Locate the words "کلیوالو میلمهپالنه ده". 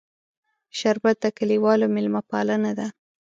1.37-2.87